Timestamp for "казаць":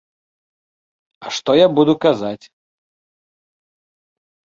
2.05-2.45